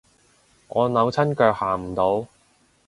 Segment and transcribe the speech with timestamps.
[0.67, 2.25] 我扭親腳行唔到